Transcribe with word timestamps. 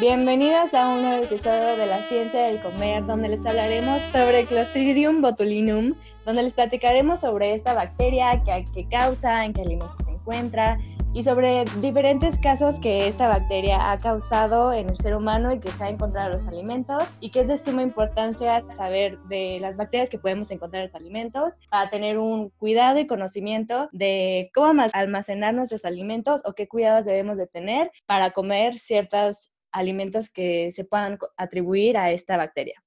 Bienvenidas 0.00 0.72
a 0.72 0.88
un 0.88 1.02
nuevo 1.02 1.24
episodio 1.24 1.76
de 1.76 1.84
la 1.84 1.98
ciencia 1.98 2.44
del 2.44 2.62
comer, 2.62 3.04
donde 3.04 3.28
les 3.28 3.44
hablaremos 3.44 4.00
sobre 4.12 4.46
Clostridium 4.46 5.20
botulinum, 5.20 5.94
donde 6.24 6.42
les 6.42 6.54
platicaremos 6.54 7.20
sobre 7.20 7.52
esta 7.52 7.74
bacteria, 7.74 8.42
qué, 8.42 8.64
qué 8.72 8.88
causa, 8.88 9.44
en 9.44 9.52
qué 9.52 9.60
alimentos 9.60 10.02
se 10.02 10.10
encuentra 10.10 10.78
y 11.12 11.22
sobre 11.22 11.66
diferentes 11.82 12.38
casos 12.38 12.80
que 12.80 13.08
esta 13.08 13.28
bacteria 13.28 13.90
ha 13.90 13.98
causado 13.98 14.72
en 14.72 14.88
el 14.88 14.96
ser 14.96 15.14
humano 15.14 15.52
y 15.52 15.60
que 15.60 15.70
se 15.70 15.84
ha 15.84 15.90
encontrado 15.90 16.30
en 16.30 16.38
los 16.38 16.48
alimentos 16.48 17.02
y 17.20 17.30
que 17.30 17.40
es 17.40 17.48
de 17.48 17.58
suma 17.58 17.82
importancia 17.82 18.64
saber 18.74 19.18
de 19.24 19.58
las 19.60 19.76
bacterias 19.76 20.08
que 20.08 20.18
podemos 20.18 20.50
encontrar 20.50 20.80
en 20.80 20.86
los 20.86 20.94
alimentos 20.94 21.52
para 21.68 21.90
tener 21.90 22.16
un 22.16 22.48
cuidado 22.48 22.98
y 23.00 23.06
conocimiento 23.06 23.90
de 23.92 24.50
cómo 24.54 24.82
almacenar 24.94 25.52
nuestros 25.52 25.84
alimentos 25.84 26.40
o 26.46 26.54
qué 26.54 26.68
cuidados 26.68 27.04
debemos 27.04 27.36
de 27.36 27.48
tener 27.48 27.90
para 28.06 28.30
comer 28.30 28.78
ciertos 28.78 29.50
alimentos 29.72 30.30
que 30.30 30.72
se 30.72 30.84
puedan 30.84 31.18
atribuir 31.36 31.96
a 31.96 32.10
esta 32.10 32.36
bacteria. 32.36 32.82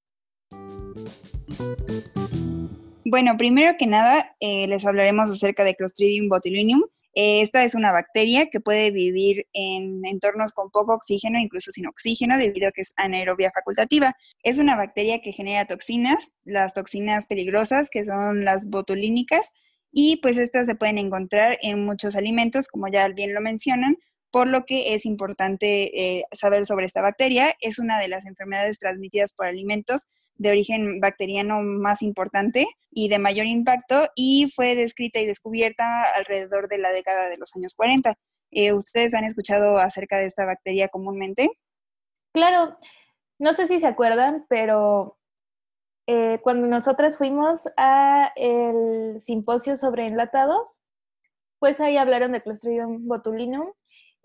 Bueno, 3.05 3.37
primero 3.37 3.75
que 3.77 3.85
nada, 3.85 4.35
eh, 4.39 4.67
les 4.67 4.85
hablaremos 4.85 5.29
acerca 5.29 5.63
de 5.63 5.75
Clostridium 5.75 6.29
botulinum, 6.29 6.83
eh, 7.15 7.41
esta 7.41 7.63
es 7.63 7.75
una 7.75 7.91
bacteria 7.91 8.49
que 8.49 8.59
puede 8.59 8.89
vivir 8.89 9.45
en 9.53 10.03
entornos 10.05 10.51
con 10.51 10.71
poco 10.71 10.93
oxígeno, 10.93 11.37
incluso 11.37 11.71
sin 11.71 11.85
oxígeno, 11.85 12.37
debido 12.37 12.69
a 12.69 12.71
que 12.71 12.81
es 12.81 12.93
anaerobia 12.97 13.51
facultativa. 13.51 14.15
Es 14.41 14.57
una 14.57 14.75
bacteria 14.75 15.21
que 15.21 15.31
genera 15.31 15.67
toxinas, 15.67 16.31
las 16.43 16.73
toxinas 16.73 17.27
peligrosas, 17.27 17.89
que 17.91 18.03
son 18.03 18.45
las 18.45 18.67
botulínicas, 18.67 19.51
y 19.91 20.17
pues 20.17 20.37
estas 20.37 20.65
se 20.65 20.73
pueden 20.73 20.97
encontrar 20.97 21.57
en 21.61 21.85
muchos 21.85 22.15
alimentos, 22.15 22.67
como 22.67 22.87
ya 22.87 23.07
bien 23.09 23.35
lo 23.35 23.41
mencionan, 23.41 23.97
por 24.33 24.47
lo 24.47 24.65
que 24.65 24.95
es 24.95 25.05
importante 25.05 26.17
eh, 26.17 26.23
saber 26.31 26.65
sobre 26.65 26.87
esta 26.87 27.03
bacteria. 27.03 27.53
Es 27.61 27.77
una 27.77 27.99
de 27.99 28.07
las 28.07 28.25
enfermedades 28.25 28.79
transmitidas 28.79 29.31
por 29.31 29.45
alimentos 29.45 30.07
de 30.37 30.49
origen 30.49 30.99
bacteriano 30.99 31.61
más 31.61 32.01
importante 32.01 32.65
y 32.89 33.09
de 33.09 33.19
mayor 33.19 33.45
impacto 33.45 34.07
y 34.15 34.47
fue 34.47 34.73
descrita 34.73 35.19
y 35.19 35.27
descubierta 35.27 35.85
alrededor 36.15 36.67
de 36.67 36.79
la 36.79 36.91
década 36.91 37.29
de 37.29 37.37
los 37.37 37.55
años 37.55 37.75
40. 37.75 38.15
Eh, 38.49 38.73
¿Ustedes 38.73 39.13
han 39.13 39.23
escuchado 39.23 39.77
acerca 39.77 40.17
de 40.17 40.25
esta 40.25 40.45
bacteria 40.45 40.87
comúnmente? 40.87 41.51
Claro, 42.33 42.75
no 43.37 43.53
sé 43.53 43.67
si 43.67 43.79
se 43.79 43.85
acuerdan, 43.85 44.47
pero 44.49 45.19
eh, 46.07 46.39
cuando 46.41 46.65
nosotras 46.65 47.19
fuimos 47.19 47.67
a 47.77 48.31
el 48.35 49.21
simposio 49.21 49.77
sobre 49.77 50.07
enlatados, 50.07 50.81
pues 51.59 51.79
ahí 51.79 51.97
hablaron 51.97 52.31
de 52.31 52.41
Clostridium 52.41 53.07
botulinum 53.07 53.73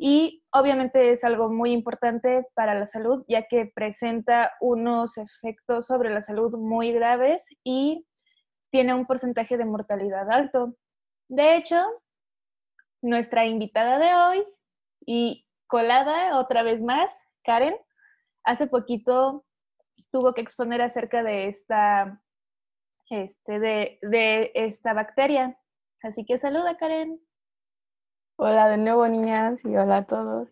y 0.01 0.45
obviamente 0.53 1.11
es 1.11 1.25
algo 1.25 1.51
muy 1.51 1.73
importante 1.73 2.47
para 2.55 2.79
la 2.79 2.87
salud, 2.87 3.25
ya 3.27 3.49
que 3.49 3.67
presenta 3.67 4.53
unos 4.61 5.19
efectos 5.19 5.89
sobre 5.89 6.11
la 6.11 6.21
salud 6.21 6.57
muy 6.57 6.93
graves 6.93 7.49
y 7.65 8.07
tiene 8.71 8.95
un 8.95 9.07
porcentaje 9.07 9.57
de 9.59 9.65
mortalidad 9.65 10.31
alto. 10.31 10.77
De 11.29 11.57
hecho, 11.57 11.83
nuestra 13.03 13.45
invitada 13.47 13.99
de 13.99 14.15
hoy 14.15 14.47
y 15.05 15.45
colada 15.67 16.39
otra 16.39 16.63
vez 16.63 16.81
más, 16.81 17.19
Karen, 17.43 17.75
hace 18.45 18.69
poquito 18.69 19.45
tuvo 20.13 20.33
que 20.33 20.43
exponer 20.43 20.81
acerca 20.81 21.25
de 21.25 21.49
esta, 21.49 22.23
este, 23.11 23.59
de, 23.59 23.99
de 24.03 24.53
esta 24.55 24.93
bacteria. 24.93 25.59
Así 26.05 26.25
que 26.25 26.39
saluda, 26.39 26.77
Karen. 26.77 27.21
Hola 28.41 28.69
de 28.69 28.77
nuevo, 28.77 29.09
niñas, 29.09 29.65
y 29.65 29.77
hola 29.77 29.97
a 29.97 30.07
todos. 30.07 30.49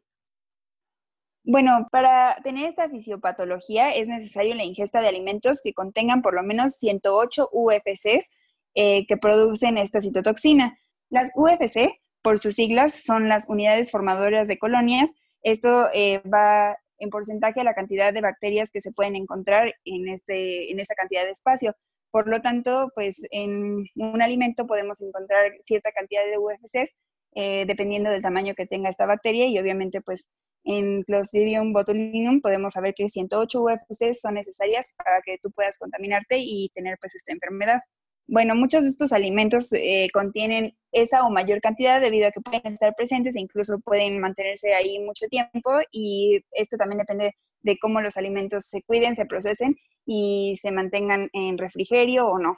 Bueno, 1.45 1.87
para 1.93 2.35
tener 2.43 2.67
esta 2.67 2.89
fisiopatología 2.89 3.91
es 3.91 4.09
necesario 4.09 4.57
la 4.57 4.65
ingesta 4.65 5.01
de 5.01 5.07
alimentos 5.07 5.61
que 5.63 5.73
contengan 5.73 6.21
por 6.21 6.35
lo 6.35 6.43
menos 6.43 6.75
108 6.79 7.49
UFCs 7.53 8.29
eh, 8.75 9.07
que 9.07 9.17
producen 9.17 9.79
esta 9.79 10.01
citotoxina. 10.01 10.77
Las 11.11 11.31
UFC, 11.37 12.01
por 12.23 12.41
sus 12.41 12.57
siglas, 12.57 13.05
son 13.05 13.29
las 13.29 13.49
unidades 13.49 13.93
formadoras 13.93 14.49
de 14.49 14.59
colonias. 14.59 15.13
Esto 15.43 15.87
eh, 15.95 16.21
va 16.29 16.77
en 16.99 17.11
porcentaje 17.11 17.61
a 17.61 17.65
la 17.65 17.75
cantidad 17.75 18.13
de 18.13 18.21
bacterias 18.21 18.73
que 18.73 18.81
se 18.81 18.91
pueden 18.91 19.15
encontrar 19.15 19.73
en, 19.85 20.09
este, 20.09 20.73
en 20.73 20.81
esa 20.81 20.97
cantidad 20.97 21.23
de 21.23 21.31
espacio. 21.31 21.77
Por 22.11 22.27
lo 22.27 22.43
tanto, 22.43 22.91
pues 22.97 23.29
en 23.31 23.85
un 23.95 24.23
alimento 24.23 24.67
podemos 24.67 25.01
encontrar 25.01 25.53
cierta 25.61 25.93
cantidad 25.93 26.25
de 26.25 26.37
UFCs 26.37 26.97
eh, 27.39 27.67
dependiendo 27.67 28.09
del 28.09 28.23
tamaño 28.23 28.55
que 28.55 28.65
tenga 28.67 28.89
esta 28.89 29.05
bacteria 29.05 29.47
y 29.47 29.59
obviamente 29.59 30.01
pues 30.01 30.31
en 30.65 31.03
Clostridium 31.03 31.75
botulinum 31.75 32.41
podemos 32.41 32.73
saber 32.73 32.95
que 32.95 33.11
108 33.11 33.61
UFCs 33.61 34.23
son 34.23 34.35
necesarias 34.35 34.95
para 34.97 35.21
que 35.23 35.37
tú 35.43 35.51
puedas 35.53 35.77
contaminarte 35.79 36.39
y 36.39 36.71
tener 36.75 36.97
pues 36.99 37.15
esta 37.15 37.35
enfermedad. 37.35 37.81
Bueno, 38.27 38.55
muchos 38.55 38.85
de 38.85 38.91
estos 38.91 39.13
alimentos 39.13 39.71
eh, 39.75 40.09
contienen 40.15 40.79
esa 40.93 41.27
o 41.27 41.31
mayor 41.31 41.61
cantidad 41.61 42.01
debido 42.01 42.27
a 42.27 42.31
que 42.31 42.41
pueden 42.41 42.63
estar 42.65 42.95
presentes 42.97 43.37
e 43.37 43.41
incluso 43.41 43.81
pueden 43.81 44.19
mantenerse 44.19 44.73
ahí 44.73 44.99
mucho 44.99 45.27
tiempo 45.29 45.79
y 45.93 46.41
esto 46.53 46.79
también 46.79 47.01
depende 47.01 47.35
de 47.61 47.77
cómo 47.79 48.01
los 48.01 48.17
alimentos 48.17 48.65
se 48.65 48.81
cuiden, 48.81 49.15
se 49.15 49.27
procesen 49.27 49.77
y 50.07 50.57
se 50.63 50.73
mantengan 50.73 51.29
en 51.35 51.59
refrigerio 51.59 52.29
o 52.29 52.39
no. 52.39 52.57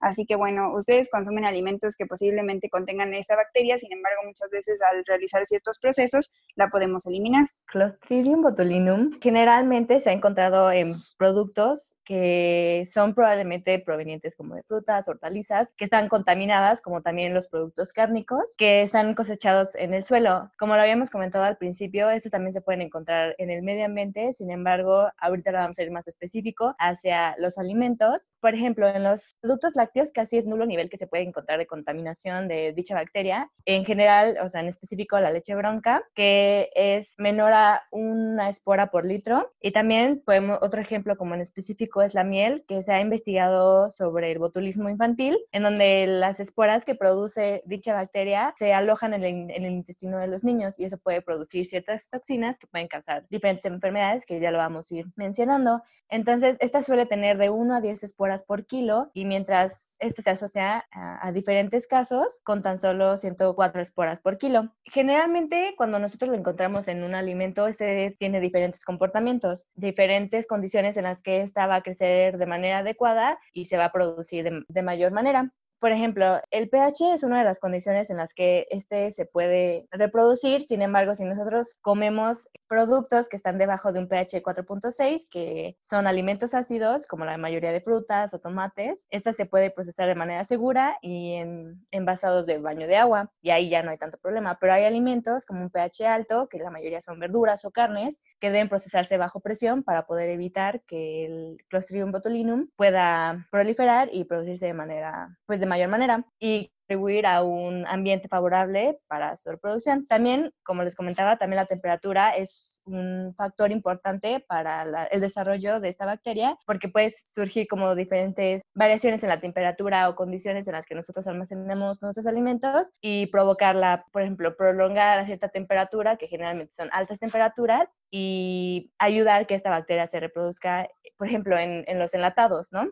Así 0.00 0.26
que 0.26 0.36
bueno, 0.36 0.74
ustedes 0.74 1.08
consumen 1.10 1.44
alimentos 1.44 1.96
que 1.96 2.06
posiblemente 2.06 2.68
contengan 2.70 3.14
esta 3.14 3.36
bacteria, 3.36 3.78
sin 3.78 3.92
embargo, 3.92 4.22
muchas 4.24 4.50
veces 4.50 4.78
al 4.92 5.04
realizar 5.06 5.44
ciertos 5.44 5.78
procesos 5.78 6.32
la 6.54 6.68
podemos 6.68 7.06
eliminar. 7.06 7.48
Clostridium 7.66 8.42
botulinum 8.42 9.10
generalmente 9.20 10.00
se 10.00 10.10
ha 10.10 10.12
encontrado 10.12 10.70
en 10.72 10.94
productos 11.18 11.96
que 12.04 12.84
son 12.90 13.14
probablemente 13.14 13.78
provenientes 13.80 14.34
como 14.34 14.54
de 14.54 14.62
frutas, 14.62 15.08
hortalizas, 15.08 15.74
que 15.76 15.84
están 15.84 16.08
contaminadas, 16.08 16.80
como 16.80 17.02
también 17.02 17.34
los 17.34 17.48
productos 17.48 17.92
cárnicos, 17.92 18.54
que 18.56 18.80
están 18.80 19.14
cosechados 19.14 19.74
en 19.74 19.92
el 19.92 20.02
suelo. 20.02 20.50
Como 20.58 20.74
lo 20.74 20.80
habíamos 20.80 21.10
comentado 21.10 21.44
al 21.44 21.58
principio, 21.58 22.08
estos 22.08 22.32
también 22.32 22.54
se 22.54 22.62
pueden 22.62 22.80
encontrar 22.80 23.34
en 23.36 23.50
el 23.50 23.62
medio 23.62 23.84
ambiente, 23.84 24.32
sin 24.32 24.50
embargo, 24.50 25.08
ahorita 25.18 25.52
vamos 25.52 25.78
a 25.78 25.82
ir 25.82 25.90
más 25.90 26.08
específico 26.08 26.74
hacia 26.78 27.34
los 27.38 27.58
alimentos. 27.58 28.24
Por 28.40 28.54
ejemplo, 28.54 28.86
en 28.86 29.02
los 29.02 29.34
productos 29.40 29.72
lácteos 29.74 30.12
casi 30.12 30.36
es 30.36 30.46
nulo 30.46 30.64
nivel 30.64 30.88
que 30.88 30.96
se 30.96 31.06
puede 31.06 31.24
encontrar 31.24 31.58
de 31.58 31.66
contaminación 31.66 32.46
de 32.46 32.72
dicha 32.72 32.94
bacteria. 32.94 33.50
En 33.64 33.84
general, 33.84 34.38
o 34.42 34.48
sea, 34.48 34.60
en 34.60 34.68
específico 34.68 35.18
la 35.18 35.30
leche 35.30 35.54
bronca, 35.54 36.04
que 36.14 36.70
es 36.74 37.14
menor 37.18 37.52
a 37.52 37.82
una 37.90 38.48
espora 38.48 38.90
por 38.90 39.04
litro. 39.04 39.52
Y 39.60 39.72
también 39.72 40.22
podemos, 40.24 40.58
otro 40.62 40.80
ejemplo 40.80 41.16
como 41.16 41.34
en 41.34 41.40
específico 41.40 42.02
es 42.02 42.14
la 42.14 42.24
miel, 42.24 42.64
que 42.68 42.82
se 42.82 42.92
ha 42.92 43.00
investigado 43.00 43.90
sobre 43.90 44.30
el 44.30 44.38
botulismo 44.38 44.88
infantil, 44.88 45.38
en 45.52 45.64
donde 45.64 46.06
las 46.06 46.38
esporas 46.38 46.84
que 46.84 46.94
produce 46.94 47.62
dicha 47.66 47.94
bacteria 47.94 48.52
se 48.56 48.72
alojan 48.72 49.14
en 49.14 49.24
el, 49.24 49.50
en 49.50 49.64
el 49.64 49.72
intestino 49.72 50.18
de 50.18 50.28
los 50.28 50.44
niños 50.44 50.78
y 50.78 50.84
eso 50.84 50.98
puede 50.98 51.22
producir 51.22 51.66
ciertas 51.66 52.08
toxinas 52.08 52.58
que 52.58 52.66
pueden 52.66 52.88
causar 52.88 53.26
diferentes 53.30 53.64
enfermedades 53.64 54.24
que 54.26 54.38
ya 54.38 54.50
lo 54.50 54.58
vamos 54.58 54.90
a 54.90 54.94
ir 54.94 55.06
mencionando. 55.16 55.82
Entonces, 56.08 56.56
esta 56.60 56.82
suele 56.82 57.06
tener 57.06 57.38
de 57.38 57.50
1 57.50 57.74
a 57.74 57.80
10 57.80 58.02
esporas 58.04 58.27
por 58.46 58.66
kilo 58.66 59.10
y 59.14 59.24
mientras 59.24 59.96
este 59.98 60.22
se 60.22 60.30
asocia 60.30 60.86
a, 60.92 61.32
diferentes 61.32 61.86
casos 61.86 62.40
con 62.44 62.62
tan 62.62 62.78
solo 62.78 63.16
104 63.16 63.80
esporas 63.80 64.20
por 64.20 64.38
kilo. 64.38 64.74
Generalmente, 64.84 65.74
cuando 65.76 65.98
nosotros 65.98 66.30
lo 66.30 66.36
encontramos 66.36 66.88
en 66.88 67.02
un 67.02 67.14
alimento, 67.14 67.66
este 67.66 68.16
tiene 68.18 68.40
diferentes 68.40 68.84
comportamientos, 68.84 69.68
diferentes 69.74 70.46
condiciones 70.46 70.96
en 70.96 71.04
las 71.04 71.22
que 71.22 71.42
esta 71.42 71.66
va 71.66 71.76
a 71.76 71.82
crecer 71.82 72.38
de 72.38 72.46
manera 72.46 72.78
adecuada 72.78 73.38
y 73.52 73.66
se 73.66 73.76
va 73.76 73.86
a 73.86 73.92
producir 73.92 74.64
de 74.68 74.82
mayor 74.82 75.12
manera. 75.12 75.52
Por 75.80 75.92
ejemplo, 75.92 76.40
el 76.50 76.68
pH 76.68 77.12
es 77.12 77.22
una 77.22 77.38
de 77.38 77.44
las 77.44 77.60
condiciones 77.60 78.10
en 78.10 78.16
las 78.16 78.34
que 78.34 78.66
este 78.70 79.12
se 79.12 79.26
puede 79.26 79.86
reproducir. 79.92 80.62
Sin 80.62 80.82
embargo, 80.82 81.14
si 81.14 81.24
nosotros 81.24 81.76
comemos 81.82 82.48
productos 82.66 83.28
que 83.28 83.36
están 83.36 83.58
debajo 83.58 83.92
de 83.92 84.00
un 84.00 84.08
pH 84.08 84.42
4.6, 84.42 85.28
que 85.30 85.76
son 85.84 86.08
alimentos 86.08 86.52
ácidos, 86.52 87.06
como 87.06 87.24
la 87.24 87.38
mayoría 87.38 87.70
de 87.70 87.80
frutas 87.80 88.34
o 88.34 88.40
tomates, 88.40 89.06
esta 89.10 89.32
se 89.32 89.46
puede 89.46 89.70
procesar 89.70 90.08
de 90.08 90.16
manera 90.16 90.42
segura 90.42 90.98
y 91.00 91.34
en 91.34 91.86
envasados 91.92 92.46
de 92.46 92.58
baño 92.58 92.88
de 92.88 92.96
agua, 92.96 93.30
y 93.40 93.50
ahí 93.50 93.70
ya 93.70 93.84
no 93.84 93.92
hay 93.92 93.98
tanto 93.98 94.18
problema. 94.18 94.58
Pero 94.60 94.72
hay 94.72 94.84
alimentos 94.84 95.44
como 95.44 95.62
un 95.62 95.70
pH 95.70 96.06
alto, 96.08 96.48
que 96.48 96.58
la 96.58 96.72
mayoría 96.72 97.00
son 97.00 97.20
verduras 97.20 97.64
o 97.64 97.70
carnes, 97.70 98.20
que 98.40 98.50
deben 98.50 98.68
procesarse 98.68 99.16
bajo 99.16 99.40
presión 99.40 99.82
para 99.82 100.06
poder 100.06 100.30
evitar 100.30 100.82
que 100.86 101.26
el 101.26 101.56
Clostridium 101.68 102.12
botulinum 102.12 102.68
pueda 102.76 103.46
proliferar 103.50 104.08
y 104.12 104.24
producirse 104.24 104.66
de 104.66 104.74
manera, 104.74 105.38
pues 105.46 105.60
de 105.60 105.66
mayor 105.66 105.88
manera 105.88 106.24
y 106.38 106.72
contribuir 106.88 107.26
a 107.26 107.42
un 107.42 107.86
ambiente 107.86 108.28
favorable 108.28 108.98
para 109.08 109.36
su 109.36 109.50
reproducción. 109.50 110.06
También, 110.06 110.52
como 110.62 110.82
les 110.82 110.94
comentaba, 110.94 111.36
también 111.36 111.58
la 111.58 111.66
temperatura 111.66 112.30
es 112.30 112.80
un 112.86 113.34
factor 113.36 113.70
importante 113.70 114.42
para 114.48 115.04
el 115.10 115.20
desarrollo 115.20 115.80
de 115.80 115.88
esta 115.90 116.06
bacteria 116.06 116.56
porque 116.66 116.88
puede 116.88 117.10
surgir 117.10 117.68
como 117.68 117.94
diferentes 117.94 118.62
variaciones 118.78 119.24
en 119.24 119.28
la 119.28 119.40
temperatura 119.40 120.08
o 120.08 120.14
condiciones 120.14 120.68
en 120.68 120.72
las 120.72 120.86
que 120.86 120.94
nosotros 120.94 121.26
almacenamos 121.26 122.00
nuestros 122.00 122.26
alimentos 122.28 122.92
y 123.00 123.26
provocarla, 123.26 124.04
por 124.12 124.22
ejemplo, 124.22 124.56
prolongar 124.56 125.18
a 125.18 125.26
cierta 125.26 125.48
temperatura, 125.48 126.16
que 126.16 126.28
generalmente 126.28 126.74
son 126.74 126.88
altas 126.92 127.18
temperaturas, 127.18 127.88
y 128.10 128.92
ayudar 128.98 129.48
que 129.48 129.56
esta 129.56 129.70
bacteria 129.70 130.06
se 130.06 130.20
reproduzca, 130.20 130.88
por 131.16 131.26
ejemplo, 131.26 131.58
en, 131.58 131.84
en 131.88 131.98
los 131.98 132.14
enlatados, 132.14 132.72
¿no? 132.72 132.88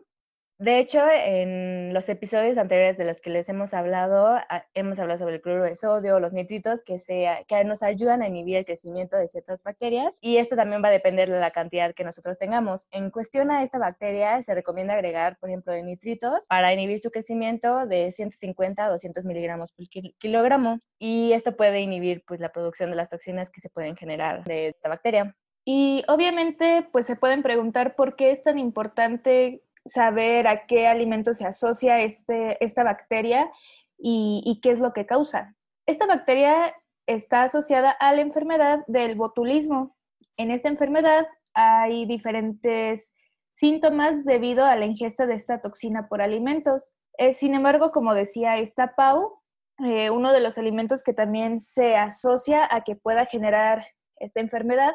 De 0.59 0.79
hecho, 0.79 0.99
en 1.07 1.93
los 1.93 2.09
episodios 2.09 2.57
anteriores 2.57 2.97
de 2.97 3.05
los 3.05 3.21
que 3.21 3.29
les 3.29 3.47
hemos 3.47 3.75
hablado, 3.75 4.39
ah, 4.49 4.65
hemos 4.73 4.97
hablado 4.97 5.19
sobre 5.19 5.35
el 5.35 5.41
cloruro 5.41 5.65
de 5.65 5.75
sodio, 5.75 6.19
los 6.19 6.33
nitritos, 6.33 6.83
que, 6.83 6.97
se, 6.97 7.27
que 7.47 7.63
nos 7.63 7.83
ayudan 7.83 8.23
a 8.23 8.27
inhibir 8.27 8.57
el 8.57 8.65
crecimiento 8.65 9.17
de 9.17 9.27
ciertas 9.27 9.61
bacterias 9.61 10.11
y 10.19 10.37
esto 10.37 10.55
también 10.55 10.83
va 10.83 10.87
a 10.87 10.91
depender 10.91 11.29
de 11.29 11.39
la 11.39 11.51
cantidad 11.51 11.93
que 11.93 12.03
nosotros 12.03 12.39
tengamos. 12.39 12.87
En 12.89 13.11
cuestión 13.11 13.51
a 13.51 13.61
esta 13.61 13.77
bacteria, 13.77 14.41
se 14.41 14.55
recomienda 14.55 14.95
agregar, 14.95 15.37
por 15.37 15.49
ejemplo, 15.49 15.73
de 15.73 15.83
nitritos 15.83 16.47
para 16.49 16.73
inhibir 16.73 16.97
su 16.97 17.11
crecimiento 17.11 17.85
de 17.85 18.11
150 18.11 18.83
a 18.83 18.89
200 18.89 19.25
miligramos 19.25 19.71
por 19.71 19.85
kilogramo 20.17 20.79
y 20.97 21.33
esto 21.33 21.55
puede 21.55 21.81
inhibir 21.81 22.23
pues, 22.25 22.39
la 22.39 22.51
producción 22.51 22.89
de 22.89 22.95
las 22.95 23.09
toxinas 23.09 23.51
que 23.51 23.61
se 23.61 23.69
pueden 23.69 23.95
generar 23.95 24.43
de 24.43 24.69
esta 24.69 24.89
bacteria. 24.89 25.35
Y 25.69 26.03
obviamente, 26.07 26.87
pues 26.93 27.05
se 27.05 27.17
pueden 27.17 27.43
preguntar 27.43 27.95
por 27.95 28.15
qué 28.15 28.31
es 28.31 28.41
tan 28.41 28.57
importante 28.57 29.63
saber 29.87 30.47
a 30.47 30.65
qué 30.65 30.87
alimento 30.87 31.33
se 31.33 31.45
asocia 31.45 31.99
este, 31.99 32.63
esta 32.63 32.83
bacteria 32.83 33.49
y, 33.97 34.59
qué 34.61 34.71
es 34.71 34.79
lo 34.79 34.93
que 34.93 35.05
causa. 35.05 35.55
Esta 35.85 36.05
bacteria 36.05 36.73
está 37.07 37.43
asociada 37.43 37.91
a 37.91 38.13
la 38.13 38.21
enfermedad 38.21 38.83
del 38.87 39.15
botulismo. 39.15 39.95
En 40.35 40.51
esta 40.51 40.67
enfermedad 40.67 41.25
hay 41.53 42.05
diferentes 42.05 43.13
síntomas 43.49 44.23
debido 44.23 44.65
a 44.65 44.75
la 44.75 44.85
ingesta 44.85 45.25
de 45.25 45.33
esta 45.33 45.61
toxina 45.61 46.07
por 46.07 46.21
alimentos. 46.21 46.91
sin 47.33 47.55
embargo, 47.55 47.91
como 47.91 48.13
decía 48.13 48.57
esta 48.57 48.93
Pau, 48.95 49.41
eh, 49.83 50.09
uno 50.09 50.31
de 50.31 50.41
los 50.41 50.57
alimentos 50.57 51.01
que 51.01 51.13
también 51.13 51.59
se 51.59 51.95
asocia 51.95 52.67
a 52.69 52.83
que 52.83 52.95
pueda 52.95 53.25
generar 53.25 53.85
esta 54.17 54.39
enfermedad 54.39 54.93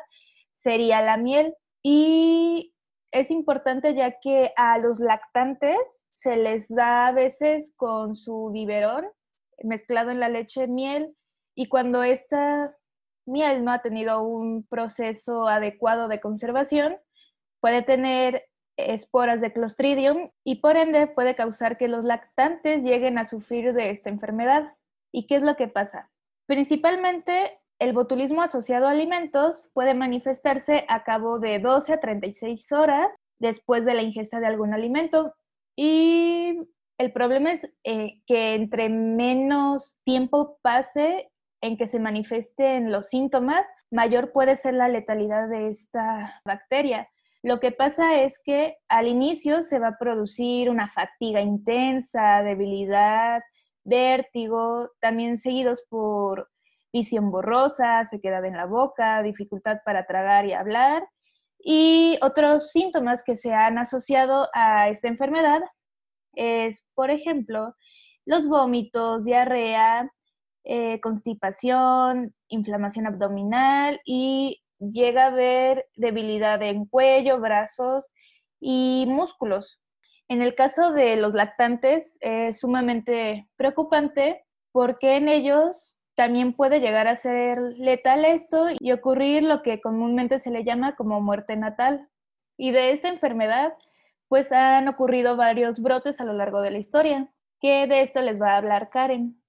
sería 0.52 1.00
la 1.02 1.16
miel. 1.16 1.54
Y 1.82 2.71
es 3.12 3.30
importante 3.30 3.94
ya 3.94 4.18
que 4.20 4.52
a 4.56 4.78
los 4.78 4.98
lactantes 4.98 6.06
se 6.14 6.36
les 6.36 6.68
da 6.68 7.08
a 7.08 7.12
veces 7.12 7.72
con 7.76 8.16
su 8.16 8.50
biberón 8.52 9.06
mezclado 9.62 10.10
en 10.10 10.18
la 10.18 10.28
leche 10.28 10.66
miel 10.66 11.14
y 11.54 11.68
cuando 11.68 12.02
esta 12.02 12.74
miel 13.26 13.64
no 13.64 13.72
ha 13.72 13.82
tenido 13.82 14.22
un 14.22 14.66
proceso 14.66 15.46
adecuado 15.46 16.08
de 16.08 16.20
conservación, 16.20 16.96
puede 17.60 17.82
tener 17.82 18.48
esporas 18.76 19.40
de 19.40 19.52
Clostridium 19.52 20.30
y 20.44 20.56
por 20.56 20.76
ende 20.76 21.06
puede 21.06 21.36
causar 21.36 21.76
que 21.76 21.88
los 21.88 22.04
lactantes 22.04 22.82
lleguen 22.82 23.18
a 23.18 23.24
sufrir 23.24 23.74
de 23.74 23.90
esta 23.90 24.08
enfermedad. 24.10 24.74
¿Y 25.12 25.26
qué 25.26 25.36
es 25.36 25.42
lo 25.42 25.56
que 25.56 25.68
pasa? 25.68 26.10
Principalmente 26.46 27.60
el 27.82 27.92
botulismo 27.92 28.42
asociado 28.42 28.86
a 28.86 28.92
alimentos 28.92 29.68
puede 29.74 29.92
manifestarse 29.92 30.84
a 30.88 31.02
cabo 31.02 31.40
de 31.40 31.58
12 31.58 31.94
a 31.94 32.00
36 32.00 32.70
horas 32.70 33.16
después 33.40 33.84
de 33.84 33.94
la 33.94 34.02
ingesta 34.02 34.38
de 34.38 34.46
algún 34.46 34.72
alimento 34.72 35.34
y 35.74 36.60
el 36.96 37.12
problema 37.12 37.50
es 37.50 37.68
eh, 37.82 38.22
que 38.24 38.54
entre 38.54 38.88
menos 38.88 39.96
tiempo 40.04 40.60
pase 40.62 41.32
en 41.60 41.76
que 41.76 41.88
se 41.88 41.98
manifiesten 41.98 42.92
los 42.92 43.08
síntomas, 43.08 43.66
mayor 43.90 44.30
puede 44.30 44.54
ser 44.54 44.74
la 44.74 44.86
letalidad 44.86 45.48
de 45.48 45.68
esta 45.68 46.40
bacteria. 46.44 47.08
Lo 47.42 47.58
que 47.58 47.72
pasa 47.72 48.22
es 48.22 48.38
que 48.44 48.76
al 48.88 49.08
inicio 49.08 49.62
se 49.62 49.80
va 49.80 49.88
a 49.88 49.98
producir 49.98 50.70
una 50.70 50.86
fatiga 50.86 51.40
intensa, 51.40 52.44
debilidad, 52.44 53.42
vértigo, 53.82 54.92
también 55.00 55.36
seguidos 55.36 55.82
por 55.88 56.51
visión 56.92 57.30
borrosa, 57.30 58.04
sequedad 58.04 58.44
en 58.44 58.56
la 58.56 58.66
boca, 58.66 59.22
dificultad 59.22 59.78
para 59.84 60.06
tragar 60.06 60.46
y 60.46 60.52
hablar. 60.52 61.08
Y 61.58 62.18
otros 62.22 62.70
síntomas 62.70 63.22
que 63.24 63.36
se 63.36 63.54
han 63.54 63.78
asociado 63.78 64.48
a 64.52 64.88
esta 64.88 65.08
enfermedad 65.08 65.60
es, 66.34 66.84
por 66.94 67.10
ejemplo, 67.10 67.74
los 68.24 68.48
vómitos, 68.48 69.24
diarrea, 69.24 70.10
eh, 70.64 71.00
constipación, 71.00 72.34
inflamación 72.48 73.06
abdominal 73.06 74.00
y 74.04 74.62
llega 74.78 75.24
a 75.24 75.28
haber 75.28 75.86
debilidad 75.96 76.62
en 76.62 76.86
cuello, 76.86 77.40
brazos 77.40 78.12
y 78.60 79.06
músculos. 79.08 79.80
En 80.28 80.40
el 80.40 80.54
caso 80.54 80.92
de 80.92 81.16
los 81.16 81.34
lactantes 81.34 82.16
es 82.20 82.60
sumamente 82.60 83.48
preocupante 83.56 84.44
porque 84.72 85.16
en 85.16 85.28
ellos 85.28 85.96
también 86.14 86.52
puede 86.52 86.80
llegar 86.80 87.08
a 87.08 87.16
ser 87.16 87.58
letal 87.76 88.24
esto 88.24 88.66
y 88.78 88.92
ocurrir 88.92 89.42
lo 89.42 89.62
que 89.62 89.80
comúnmente 89.80 90.38
se 90.38 90.50
le 90.50 90.64
llama 90.64 90.94
como 90.94 91.20
muerte 91.20 91.56
natal. 91.56 92.08
Y 92.56 92.70
de 92.70 92.92
esta 92.92 93.08
enfermedad, 93.08 93.74
pues 94.28 94.52
han 94.52 94.88
ocurrido 94.88 95.36
varios 95.36 95.80
brotes 95.80 96.20
a 96.20 96.24
lo 96.24 96.32
largo 96.32 96.60
de 96.60 96.70
la 96.70 96.78
historia, 96.78 97.28
que 97.60 97.86
de 97.86 98.02
esto 98.02 98.20
les 98.20 98.40
va 98.40 98.52
a 98.52 98.56
hablar 98.58 98.90
Karen. 98.90 99.40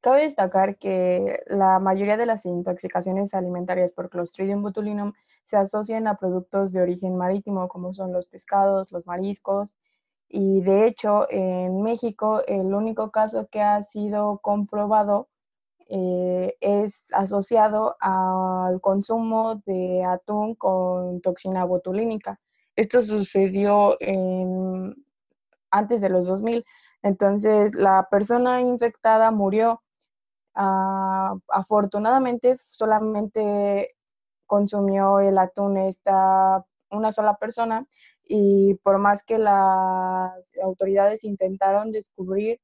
Cabe 0.00 0.22
destacar 0.22 0.78
que 0.78 1.40
la 1.46 1.80
mayoría 1.80 2.16
de 2.16 2.26
las 2.26 2.46
intoxicaciones 2.46 3.34
alimentarias 3.34 3.90
por 3.90 4.08
Clostridium 4.10 4.62
botulinum 4.62 5.12
se 5.44 5.56
asocian 5.56 6.06
a 6.06 6.16
productos 6.16 6.72
de 6.72 6.80
origen 6.80 7.16
marítimo, 7.16 7.68
como 7.68 7.92
son 7.92 8.12
los 8.12 8.26
pescados, 8.28 8.92
los 8.92 9.06
mariscos, 9.06 9.76
y 10.28 10.60
de 10.60 10.86
hecho 10.86 11.26
en 11.30 11.82
México 11.82 12.42
el 12.46 12.74
único 12.74 13.10
caso 13.10 13.48
que 13.48 13.60
ha 13.60 13.82
sido 13.82 14.38
comprobado 14.38 15.28
eh, 15.88 16.56
es 16.60 17.06
asociado 17.12 17.96
al 18.00 18.80
consumo 18.80 19.62
de 19.66 20.04
atún 20.04 20.54
con 20.54 21.20
toxina 21.20 21.64
botulínica. 21.64 22.38
Esto 22.76 23.02
sucedió 23.02 23.96
antes 25.70 26.00
de 26.00 26.08
los 26.08 26.26
2000. 26.26 26.64
Entonces, 27.02 27.74
la 27.74 28.06
persona 28.10 28.60
infectada 28.60 29.30
murió. 29.30 29.82
Ah, 30.54 31.34
afortunadamente, 31.48 32.56
solamente 32.58 33.94
consumió 34.46 35.20
el 35.20 35.38
atún 35.38 35.76
esta 35.78 36.64
una 36.90 37.12
sola 37.12 37.36
persona 37.36 37.86
y 38.24 38.74
por 38.82 38.98
más 38.98 39.22
que 39.22 39.38
las 39.38 40.32
autoridades 40.62 41.24
intentaron 41.24 41.90
descubrir 41.92 42.60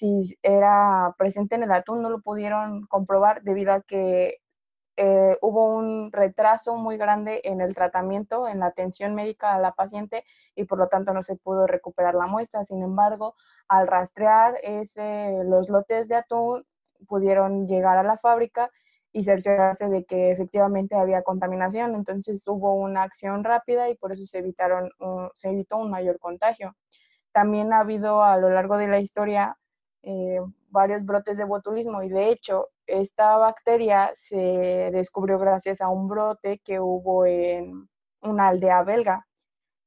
si 0.00 0.38
era 0.42 1.14
presente 1.18 1.56
en 1.56 1.64
el 1.64 1.72
atún, 1.72 2.02
no 2.02 2.08
lo 2.10 2.20
pudieron 2.20 2.86
comprobar 2.86 3.42
debido 3.42 3.72
a 3.72 3.82
que 3.82 4.38
eh, 4.96 5.36
hubo 5.42 5.76
un 5.76 6.10
retraso 6.12 6.76
muy 6.76 6.96
grande 6.96 7.42
en 7.44 7.60
el 7.60 7.74
tratamiento, 7.74 8.48
en 8.48 8.60
la 8.60 8.66
atención 8.66 9.14
médica 9.14 9.54
a 9.54 9.58
la 9.60 9.72
paciente 9.72 10.24
y 10.54 10.64
por 10.64 10.78
lo 10.78 10.88
tanto 10.88 11.12
no 11.12 11.22
se 11.22 11.36
pudo 11.36 11.66
recuperar 11.66 12.14
la 12.14 12.26
muestra. 12.26 12.64
Sin 12.64 12.82
embargo, 12.82 13.34
al 13.68 13.86
rastrear 13.86 14.56
ese, 14.62 15.44
los 15.44 15.68
lotes 15.68 16.08
de 16.08 16.16
atún, 16.16 16.64
pudieron 17.06 17.66
llegar 17.66 17.98
a 17.98 18.02
la 18.02 18.16
fábrica 18.18 18.70
y 19.12 19.24
cerciorarse 19.24 19.88
de 19.88 20.04
que 20.04 20.30
efectivamente 20.30 20.94
había 20.96 21.22
contaminación. 21.22 21.94
Entonces 21.94 22.46
hubo 22.48 22.74
una 22.74 23.02
acción 23.02 23.44
rápida 23.44 23.90
y 23.90 23.96
por 23.96 24.12
eso 24.12 24.24
se, 24.24 24.38
evitaron, 24.38 24.90
se 25.34 25.50
evitó 25.50 25.76
un 25.78 25.90
mayor 25.90 26.18
contagio. 26.18 26.74
También 27.32 27.72
ha 27.72 27.80
habido 27.80 28.22
a 28.22 28.38
lo 28.38 28.50
largo 28.50 28.76
de 28.78 28.88
la 28.88 28.98
historia 29.00 29.56
eh, 30.02 30.40
varios 30.70 31.04
brotes 31.04 31.36
de 31.36 31.44
botulismo 31.44 32.02
y 32.02 32.08
de 32.08 32.30
hecho 32.30 32.68
esta 32.86 33.36
bacteria 33.36 34.10
se 34.14 34.90
descubrió 34.92 35.38
gracias 35.38 35.80
a 35.80 35.88
un 35.88 36.08
brote 36.08 36.60
que 36.64 36.80
hubo 36.80 37.26
en 37.26 37.88
una 38.22 38.48
aldea 38.48 38.82
belga. 38.82 39.26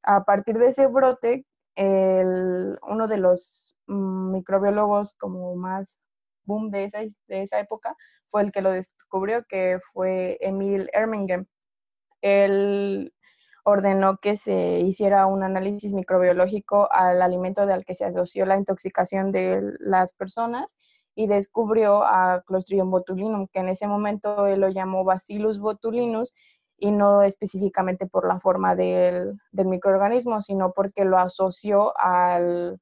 A 0.03 0.23
partir 0.23 0.57
de 0.57 0.67
ese 0.67 0.87
brote, 0.87 1.45
uno 1.75 3.07
de 3.07 3.17
los 3.17 3.75
mm, 3.87 4.31
microbiólogos 4.31 5.15
como 5.15 5.55
más 5.55 5.97
boom 6.45 6.69
de 6.71 6.85
esa, 6.85 6.99
de 6.99 7.43
esa 7.43 7.59
época 7.59 7.95
fue 8.27 8.41
el 8.43 8.51
que 8.51 8.61
lo 8.61 8.71
descubrió, 8.71 9.43
que 9.45 9.79
fue 9.93 10.37
Emil 10.41 10.89
Ermingen. 10.93 11.47
Él 12.21 13.13
ordenó 13.63 14.17
que 14.17 14.35
se 14.35 14.79
hiciera 14.81 15.25
un 15.25 15.43
análisis 15.43 15.93
microbiológico 15.93 16.91
al 16.91 17.21
alimento 17.21 17.61
al 17.61 17.85
que 17.85 17.93
se 17.93 18.05
asoció 18.05 18.45
la 18.45 18.57
intoxicación 18.57 19.31
de 19.31 19.61
las 19.79 20.13
personas 20.13 20.75
y 21.15 21.27
descubrió 21.27 22.03
a 22.03 22.43
Clostridium 22.45 22.91
botulinum, 22.91 23.47
que 23.47 23.59
en 23.59 23.69
ese 23.69 23.87
momento 23.87 24.47
él 24.47 24.61
lo 24.61 24.69
llamó 24.69 25.03
Bacillus 25.03 25.59
botulinus 25.59 26.33
y 26.77 26.91
no 26.91 27.21
específicamente 27.21 28.07
por 28.07 28.27
la 28.27 28.39
forma 28.39 28.75
del, 28.75 29.39
microorganismo, 29.51 30.41
sino 30.41 30.73
porque 30.73 31.05
lo 31.05 31.17
asoció 31.17 31.93
al, 31.97 32.79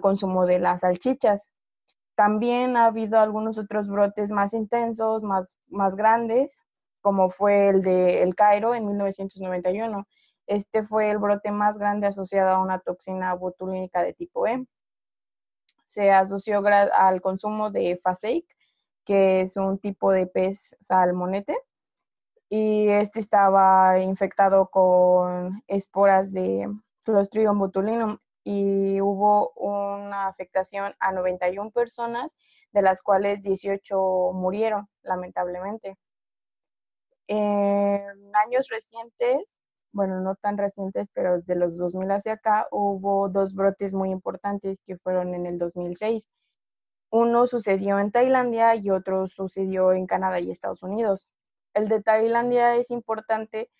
consumo 0.00 0.46
de 0.46 0.58
las 0.58 0.80
salchichas. 0.80 1.48
También 2.16 2.76
ha 2.76 2.86
habido 2.86 3.20
algunos 3.20 3.58
otros 3.58 3.88
brotes 3.88 4.32
más 4.32 4.54
intensos, 4.54 5.22
más, 5.22 5.58
más 5.68 5.94
grandes, 5.94 6.58
como 7.00 7.30
fue 7.30 7.68
el 7.68 7.82
de 7.82 8.22
El 8.22 8.34
Cairo 8.34 8.74
en 8.74 8.86
1991. 8.86 10.06
Este 10.46 10.82
fue 10.82 11.10
el 11.10 11.18
brote 11.18 11.50
más 11.50 11.78
grande 11.78 12.06
asociado 12.06 12.50
a 12.50 12.62
una 12.62 12.80
toxina 12.80 13.34
botulínica 13.34 14.02
de 14.02 14.14
tipo 14.14 14.46
E. 14.46 14.66
Se 15.84 16.10
asoció 16.10 16.62
al 16.66 17.20
consumo 17.20 17.70
de 17.70 17.98
Faseic, 18.02 18.46
que 19.04 19.40
es 19.40 19.56
un 19.56 19.78
tipo 19.78 20.10
de 20.10 20.26
pez 20.26 20.76
salmonete, 20.80 21.56
y 22.50 22.88
este 22.88 23.20
estaba 23.20 23.98
infectado 24.00 24.68
con 24.70 25.62
esporas 25.66 26.32
de 26.32 26.68
Clostridium 27.04 27.58
botulinum 27.58 28.18
y 28.44 29.00
hubo 29.00 29.50
una 29.56 30.26
afectación 30.26 30.94
a 31.00 31.12
91 31.12 31.70
personas, 31.70 32.34
de 32.72 32.82
las 32.82 33.02
cuales 33.02 33.42
18 33.42 34.32
murieron, 34.34 34.88
lamentablemente. 35.02 35.98
En 37.28 38.34
años 38.36 38.68
recientes, 38.68 39.60
bueno, 39.92 40.20
no 40.20 40.34
tan 40.36 40.58
recientes, 40.58 41.08
pero 41.14 41.40
de 41.42 41.54
los 41.54 41.78
2000 41.78 42.10
hacia 42.10 42.32
acá, 42.34 42.66
hubo 42.70 43.28
dos 43.28 43.54
brotes 43.54 43.94
muy 43.94 44.10
importantes 44.10 44.80
que 44.84 44.96
fueron 44.96 45.34
en 45.34 45.46
el 45.46 45.58
2006. 45.58 46.28
Uno 47.10 47.46
sucedió 47.46 47.98
en 47.98 48.10
Tailandia 48.10 48.74
y 48.76 48.90
otro 48.90 49.28
sucedió 49.28 49.92
en 49.92 50.06
Canadá 50.06 50.40
y 50.40 50.50
Estados 50.50 50.82
Unidos. 50.82 51.30
El 51.74 51.88
de 51.88 52.02
Tailandia 52.02 52.76
es 52.76 52.90
importante 52.90 53.70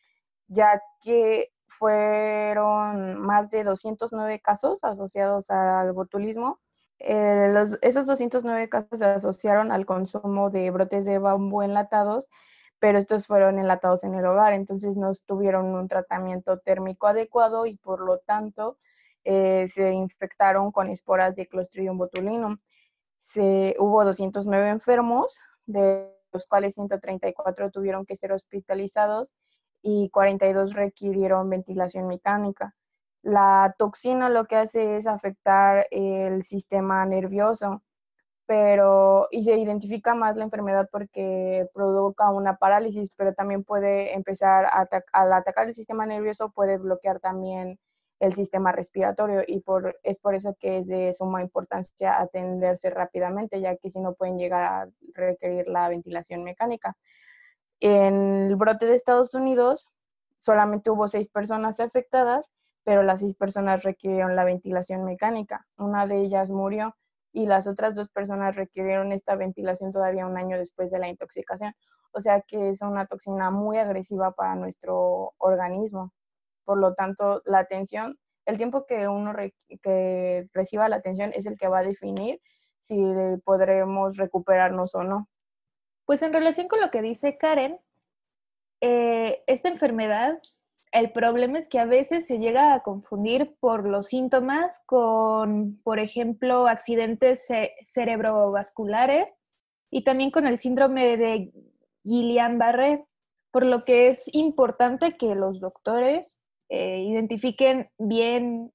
ya 0.48 0.82
que 1.02 1.50
fueron 1.68 3.20
más 3.20 3.50
de 3.50 3.64
209 3.64 4.40
casos 4.40 4.84
asociados 4.84 5.50
al 5.50 5.92
botulismo. 5.92 6.60
Eh, 6.98 7.54
esos 7.82 8.06
209 8.06 8.68
casos 8.68 8.98
se 8.98 9.04
asociaron 9.04 9.70
al 9.70 9.86
consumo 9.86 10.50
de 10.50 10.70
brotes 10.70 11.04
de 11.04 11.18
bambú 11.18 11.62
enlatados, 11.62 12.28
pero 12.78 12.98
estos 12.98 13.26
fueron 13.26 13.58
enlatados 13.58 14.04
en 14.04 14.14
el 14.14 14.26
hogar, 14.26 14.52
entonces 14.52 14.96
no 14.96 15.10
tuvieron 15.26 15.66
un 15.66 15.88
tratamiento 15.88 16.58
térmico 16.58 17.06
adecuado 17.06 17.66
y 17.66 17.76
por 17.76 18.00
lo 18.00 18.18
tanto 18.18 18.78
eh, 19.24 19.66
se 19.68 19.92
infectaron 19.92 20.72
con 20.72 20.88
esporas 20.88 21.34
de 21.34 21.46
Clostridium 21.46 21.98
botulinum. 21.98 22.58
Se, 23.18 23.74
hubo 23.78 24.04
209 24.04 24.68
enfermos, 24.70 25.40
de 25.66 26.14
los 26.32 26.46
cuales 26.46 26.74
134 26.74 27.70
tuvieron 27.70 28.06
que 28.06 28.16
ser 28.16 28.32
hospitalizados 28.32 29.34
y 29.82 30.10
42 30.10 30.74
requirieron 30.74 31.50
ventilación 31.50 32.06
mecánica. 32.06 32.74
La 33.22 33.74
toxina 33.78 34.30
lo 34.30 34.46
que 34.46 34.56
hace 34.56 34.96
es 34.96 35.06
afectar 35.06 35.86
el 35.90 36.42
sistema 36.44 37.04
nervioso, 37.04 37.82
pero 38.48 39.28
y 39.30 39.44
se 39.44 39.58
identifica 39.58 40.14
más 40.14 40.34
la 40.38 40.44
enfermedad 40.44 40.88
porque 40.90 41.68
provoca 41.74 42.30
una 42.30 42.56
parálisis, 42.56 43.10
pero 43.14 43.34
también 43.34 43.62
puede 43.62 44.14
empezar 44.14 44.64
a 44.64 44.88
al 45.12 45.32
atacar 45.34 45.68
el 45.68 45.74
sistema 45.74 46.06
nervioso 46.06 46.50
puede 46.50 46.78
bloquear 46.78 47.20
también 47.20 47.78
el 48.20 48.32
sistema 48.32 48.72
respiratorio 48.72 49.42
y 49.46 49.60
por, 49.60 50.00
es 50.02 50.18
por 50.18 50.34
eso 50.34 50.56
que 50.58 50.78
es 50.78 50.86
de 50.86 51.12
suma 51.12 51.42
importancia 51.42 52.18
atenderse 52.18 52.88
rápidamente, 52.88 53.60
ya 53.60 53.76
que 53.76 53.90
si 53.90 54.00
no 54.00 54.14
pueden 54.14 54.38
llegar 54.38 54.62
a 54.62 54.88
requerir 55.12 55.68
la 55.68 55.90
ventilación 55.90 56.42
mecánica. 56.42 56.96
En 57.80 58.48
el 58.48 58.56
brote 58.56 58.86
de 58.86 58.94
Estados 58.94 59.34
Unidos 59.34 59.90
solamente 60.38 60.90
hubo 60.90 61.06
seis 61.06 61.28
personas 61.28 61.80
afectadas, 61.80 62.50
pero 62.82 63.02
las 63.02 63.20
seis 63.20 63.34
personas 63.34 63.82
requirieron 63.82 64.36
la 64.36 64.44
ventilación 64.44 65.04
mecánica. 65.04 65.66
Una 65.76 66.06
de 66.06 66.22
ellas 66.22 66.50
murió 66.50 66.96
y 67.38 67.46
las 67.46 67.68
otras 67.68 67.94
dos 67.94 68.08
personas 68.08 68.56
requirieron 68.56 69.12
esta 69.12 69.36
ventilación 69.36 69.92
todavía 69.92 70.26
un 70.26 70.36
año 70.36 70.58
después 70.58 70.90
de 70.90 70.98
la 70.98 71.08
intoxicación. 71.08 71.72
O 72.10 72.20
sea 72.20 72.40
que 72.40 72.68
es 72.68 72.82
una 72.82 73.06
toxina 73.06 73.52
muy 73.52 73.78
agresiva 73.78 74.32
para 74.32 74.56
nuestro 74.56 75.34
organismo. 75.38 76.12
Por 76.64 76.78
lo 76.78 76.94
tanto, 76.94 77.40
la 77.44 77.60
atención, 77.60 78.18
el 78.44 78.56
tiempo 78.56 78.86
que 78.86 79.06
uno 79.06 79.32
que 79.82 80.48
reciba 80.52 80.88
la 80.88 80.96
atención 80.96 81.30
es 81.32 81.46
el 81.46 81.56
que 81.56 81.68
va 81.68 81.78
a 81.78 81.84
definir 81.84 82.40
si 82.80 83.00
podremos 83.44 84.16
recuperarnos 84.16 84.96
o 84.96 85.04
no. 85.04 85.28
Pues 86.06 86.22
en 86.22 86.32
relación 86.32 86.66
con 86.66 86.80
lo 86.80 86.90
que 86.90 87.02
dice 87.02 87.38
Karen, 87.38 87.78
eh, 88.80 89.44
esta 89.46 89.68
enfermedad, 89.68 90.42
el 90.92 91.12
problema 91.12 91.58
es 91.58 91.68
que 91.68 91.78
a 91.78 91.84
veces 91.84 92.26
se 92.26 92.38
llega 92.38 92.74
a 92.74 92.82
confundir 92.82 93.56
por 93.60 93.88
los 93.88 94.08
síntomas 94.08 94.82
con, 94.86 95.80
por 95.82 95.98
ejemplo, 95.98 96.66
accidentes 96.66 97.46
cerebrovasculares 97.84 99.36
y 99.90 100.04
también 100.04 100.30
con 100.30 100.46
el 100.46 100.56
síndrome 100.56 101.16
de 101.16 101.52
Guillain-Barré, 102.04 103.06
por 103.50 103.64
lo 103.64 103.84
que 103.84 104.08
es 104.08 104.32
importante 104.34 105.16
que 105.16 105.34
los 105.34 105.60
doctores 105.60 106.40
eh, 106.68 107.00
identifiquen 107.00 107.90
bien 107.98 108.72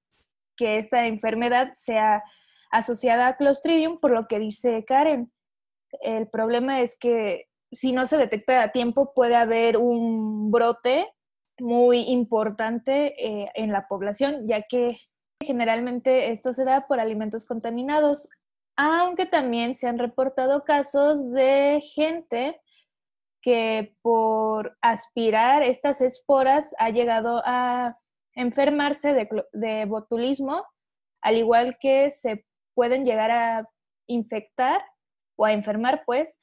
que 0.55 0.77
esta 0.77 1.07
enfermedad 1.07 1.69
sea 1.73 2.23
asociada 2.71 3.27
a 3.27 3.37
Clostridium, 3.37 3.99
por 3.99 4.11
lo 4.11 4.27
que 4.27 4.39
dice 4.39 4.83
Karen. 4.85 5.31
El 6.01 6.27
problema 6.27 6.81
es 6.81 6.97
que 6.97 7.45
si 7.71 7.91
no 7.91 8.05
se 8.05 8.17
detecta 8.17 8.63
a 8.63 8.71
tiempo 8.71 9.13
puede 9.13 9.35
haber 9.35 9.77
un 9.77 10.51
brote 10.51 11.07
muy 11.59 12.01
importante 12.01 13.13
eh, 13.17 13.49
en 13.55 13.71
la 13.71 13.87
población, 13.87 14.47
ya 14.47 14.63
que 14.63 14.97
generalmente 15.41 16.31
esto 16.31 16.53
se 16.53 16.63
da 16.63 16.87
por 16.87 16.99
alimentos 16.99 17.45
contaminados, 17.45 18.27
aunque 18.75 19.25
también 19.25 19.75
se 19.75 19.87
han 19.87 19.99
reportado 19.99 20.63
casos 20.63 21.31
de 21.31 21.81
gente 21.93 22.59
que 23.41 23.95
por 24.01 24.77
aspirar 24.81 25.63
estas 25.63 26.01
esporas 26.01 26.73
ha 26.79 26.89
llegado 26.89 27.41
a 27.45 27.97
enfermarse 28.35 29.13
de, 29.13 29.29
de 29.51 29.85
botulismo, 29.85 30.65
al 31.21 31.37
igual 31.37 31.77
que 31.79 32.09
se 32.09 32.45
pueden 32.73 33.05
llegar 33.05 33.31
a 33.31 33.69
infectar 34.07 34.81
o 35.35 35.45
a 35.45 35.53
enfermar, 35.53 36.03
pues, 36.05 36.39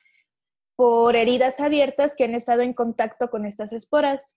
por 0.77 1.17
heridas 1.17 1.61
abiertas 1.61 2.15
que 2.17 2.25
han 2.25 2.35
estado 2.35 2.63
en 2.63 2.75
contacto 2.75 3.29
con 3.29 3.45
estas 3.45 3.73
esporas. 3.73 4.37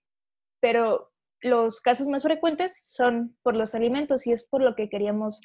Pero 0.64 1.12
los 1.42 1.82
casos 1.82 2.08
más 2.08 2.22
frecuentes 2.22 2.90
son 2.90 3.36
por 3.42 3.54
los 3.54 3.74
alimentos 3.74 4.26
y 4.26 4.32
es 4.32 4.44
por 4.46 4.62
lo 4.62 4.74
que 4.74 4.88
queríamos 4.88 5.42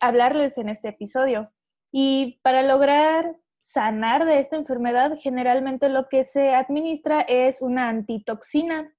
hablarles 0.00 0.56
en 0.56 0.70
este 0.70 0.88
episodio. 0.88 1.52
Y 1.92 2.40
para 2.42 2.62
lograr 2.62 3.36
sanar 3.60 4.24
de 4.24 4.38
esta 4.38 4.56
enfermedad, 4.56 5.18
generalmente 5.20 5.90
lo 5.90 6.08
que 6.08 6.24
se 6.24 6.54
administra 6.54 7.20
es 7.20 7.60
una 7.60 7.90
antitoxina. 7.90 8.94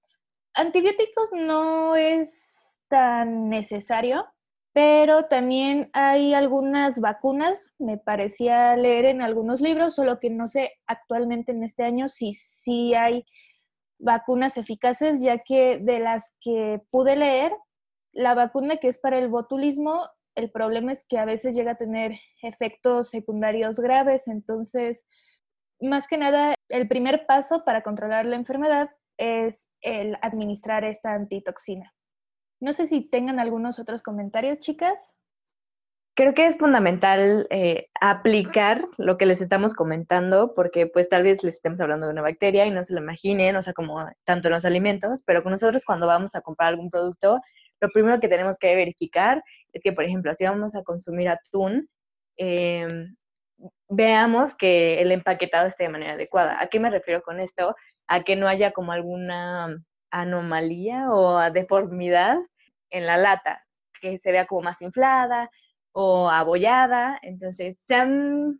Antibióticos 0.53 1.29
no 1.33 1.95
es 1.95 2.79
tan 2.87 3.49
necesario, 3.49 4.27
pero 4.71 5.25
también 5.25 5.89
hay 5.93 6.35
algunas 6.35 6.99
vacunas, 6.99 7.73
me 7.79 7.97
parecía 7.97 8.75
leer 8.75 9.05
en 9.05 9.23
algunos 9.23 9.61
libros, 9.61 9.95
solo 9.95 10.19
que 10.19 10.29
no 10.29 10.47
sé 10.47 10.73
actualmente 10.85 11.53
en 11.53 11.63
este 11.63 11.81
año 11.81 12.07
si 12.07 12.33
sí 12.33 12.93
hay 12.93 13.25
vacunas 14.03 14.57
eficaces, 14.57 15.21
ya 15.21 15.39
que 15.39 15.79
de 15.79 15.99
las 15.99 16.35
que 16.41 16.81
pude 16.91 17.15
leer, 17.15 17.53
la 18.11 18.35
vacuna 18.35 18.77
que 18.77 18.89
es 18.89 18.97
para 18.97 19.17
el 19.17 19.29
botulismo, 19.29 20.07
el 20.35 20.51
problema 20.51 20.91
es 20.91 21.05
que 21.07 21.17
a 21.17 21.25
veces 21.25 21.55
llega 21.55 21.71
a 21.71 21.77
tener 21.77 22.19
efectos 22.41 23.09
secundarios 23.09 23.79
graves, 23.79 24.27
entonces, 24.27 25.05
más 25.79 26.07
que 26.07 26.17
nada, 26.17 26.55
el 26.69 26.87
primer 26.87 27.25
paso 27.25 27.63
para 27.65 27.81
controlar 27.81 28.25
la 28.25 28.35
enfermedad 28.35 28.89
es 29.17 29.67
el 29.81 30.17
administrar 30.21 30.83
esta 30.83 31.13
antitoxina. 31.13 31.93
No 32.59 32.73
sé 32.73 32.87
si 32.87 33.01
tengan 33.01 33.39
algunos 33.39 33.79
otros 33.79 34.01
comentarios, 34.01 34.59
chicas. 34.59 35.13
Creo 36.15 36.35
que 36.35 36.45
es 36.45 36.57
fundamental 36.59 37.47
eh, 37.49 37.87
aplicar 37.99 38.87
lo 38.99 39.17
que 39.17 39.25
les 39.25 39.41
estamos 39.41 39.73
comentando, 39.73 40.53
porque 40.53 40.85
pues 40.85 41.09
tal 41.09 41.23
vez 41.23 41.43
les 41.43 41.55
estemos 41.55 41.79
hablando 41.79 42.05
de 42.05 42.13
una 42.13 42.21
bacteria 42.21 42.67
y 42.67 42.71
no 42.71 42.83
se 42.83 42.93
lo 42.93 42.99
imaginen, 43.01 43.55
o 43.55 43.63
sea, 43.63 43.73
como 43.73 44.05
tanto 44.23 44.47
en 44.47 44.53
los 44.53 44.63
alimentos, 44.63 45.23
pero 45.25 45.41
con 45.41 45.53
nosotros 45.53 45.83
cuando 45.85 46.05
vamos 46.05 46.35
a 46.35 46.41
comprar 46.41 46.69
algún 46.69 46.91
producto, 46.91 47.41
lo 47.81 47.89
primero 47.89 48.19
que 48.19 48.27
tenemos 48.27 48.59
que 48.59 48.75
verificar 48.75 49.43
es 49.73 49.81
que, 49.81 49.91
por 49.91 50.03
ejemplo, 50.03 50.35
si 50.35 50.43
vamos 50.43 50.75
a 50.75 50.83
consumir 50.83 51.29
atún, 51.29 51.89
em, 52.37 53.15
veamos 53.89 54.55
que 54.55 55.01
el 55.01 55.11
empaquetado 55.11 55.67
esté 55.67 55.85
de 55.85 55.89
manera 55.89 56.13
adecuada. 56.13 56.61
¿A 56.61 56.67
qué 56.67 56.79
me 56.79 56.91
refiero 56.91 57.23
con 57.23 57.39
esto? 57.39 57.75
A 58.07 58.23
que 58.23 58.35
no 58.35 58.47
haya 58.47 58.71
como 58.71 58.91
alguna 58.91 59.77
anomalía 60.11 61.11
o 61.11 61.39
deformidad 61.51 62.37
en 62.91 63.07
la 63.07 63.17
lata, 63.17 63.65
que 64.01 64.17
se 64.19 64.31
vea 64.31 64.45
como 64.45 64.61
más 64.61 64.81
inflada 64.81 65.49
o 65.93 66.29
abollada. 66.29 67.19
Entonces, 67.21 67.79
se 67.87 67.95
han 67.95 68.59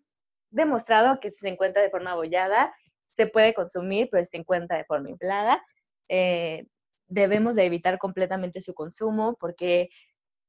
demostrado 0.52 1.20
que 1.20 1.32
si 1.32 1.40
se 1.40 1.50
encuentra 1.50 1.82
de 1.82 1.90
forma 1.90 2.12
abollada, 2.12 2.74
se 3.10 3.28
puede 3.28 3.54
consumir, 3.54 4.08
pero 4.12 4.24
si 4.24 4.32
se 4.32 4.38
encuentra 4.38 4.78
de 4.78 4.86
forma 4.86 5.10
inflada, 5.10 5.64
eh, 6.10 6.68
debemos 7.08 7.56
de 7.56 7.66
evitar 7.66 8.00
completamente 8.00 8.62
su 8.62 8.74
consumo 8.74 9.38
porque 9.40 9.90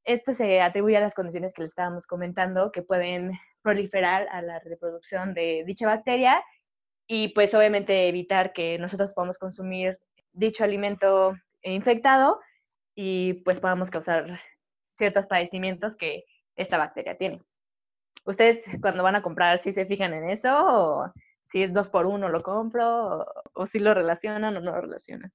esto 0.05 0.33
se 0.33 0.61
atribuye 0.61 0.97
a 0.97 1.01
las 1.01 1.15
condiciones 1.15 1.53
que 1.53 1.63
le 1.63 1.69
estábamos 1.69 2.07
comentando 2.07 2.73
que 2.73 2.83
pueden 2.83 3.33
proliferar 3.63 4.29
a 4.31 4.43
la 4.43 4.61
reproducción 4.61 5.35
de 5.35 5.65
dicha 5.67 5.87
bacteria 5.87 6.43
y 7.07 7.29
pues 7.29 7.55
obviamente 7.55 8.09
evitar 8.09 8.53
que 8.53 8.79
nosotros 8.79 9.13
podamos 9.13 9.39
consumir 9.39 9.99
dicho 10.33 10.65
alimento 10.65 11.35
infectado 11.63 12.41
y 12.95 13.35
pues 13.45 13.61
podamos 13.61 13.91
causar 13.91 14.41
ciertos 14.89 15.27
padecimientos 15.27 15.97
que 15.97 16.25
esta 16.57 16.79
bacteria 16.79 17.17
tiene. 17.17 17.43
¿Ustedes 18.25 18.65
cuando 18.81 19.03
van 19.03 19.17
a 19.17 19.23
comprar, 19.23 19.59
si 19.59 19.73
se 19.73 19.87
fijan 19.87 20.15
en 20.15 20.31
eso? 20.31 20.49
¿O 20.57 21.13
si 21.45 21.63
es 21.63 21.73
dos 21.73 21.91
por 21.91 22.07
uno 22.07 22.29
lo 22.29 22.43
compro? 22.43 23.27
¿O, 23.53 23.67
si 23.67 23.79
lo 23.79 23.95
relacionan 23.95 24.57
o 24.57 24.61
no 24.61 24.73
lo 24.73 24.81
relacionan? 24.81 25.33